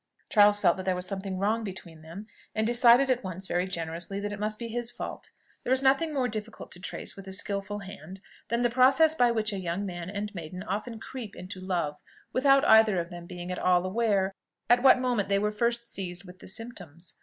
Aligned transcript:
Charles 0.29 0.59
felt 0.59 0.77
that 0.77 0.85
there 0.87 0.95
was 0.95 1.05
something 1.05 1.37
wrong 1.37 1.63
between 1.63 2.01
them, 2.01 2.25
and 2.55 2.65
decided 2.65 3.11
at 3.11 3.23
once 3.23 3.45
very 3.45 3.67
generously 3.67 4.19
that 4.19 4.33
it 4.33 4.39
must 4.39 4.57
be 4.57 4.67
his 4.67 4.89
fault. 4.89 5.29
There 5.63 5.71
is 5.71 5.83
nothing 5.83 6.11
more 6.11 6.27
difficult 6.27 6.71
to 6.71 6.79
trace 6.79 7.15
with 7.15 7.27
a 7.27 7.31
skilful 7.31 7.81
hand 7.81 8.19
than 8.47 8.61
the 8.61 8.71
process 8.71 9.13
by 9.13 9.29
which 9.29 9.53
a 9.53 9.59
young 9.59 9.85
man 9.85 10.09
and 10.09 10.33
maiden 10.33 10.63
often 10.63 10.99
creep 10.99 11.35
into 11.35 11.61
love, 11.61 11.99
without 12.33 12.65
either 12.65 12.99
of 12.99 13.11
them 13.11 13.27
being 13.27 13.51
at 13.51 13.59
all 13.59 13.85
aware 13.85 14.33
at 14.71 14.81
what 14.81 14.97
moment 14.99 15.29
they 15.29 15.37
were 15.37 15.51
first 15.51 15.87
seized 15.87 16.23
with 16.25 16.39
the 16.39 16.47
symptoms. 16.47 17.13